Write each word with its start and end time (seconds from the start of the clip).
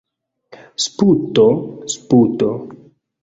Sputo! 0.85 1.45
Sputo! 1.95 2.49